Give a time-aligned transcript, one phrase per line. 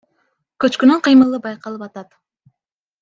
[0.63, 2.21] Көчкүнүн кыймылы байкалып атат.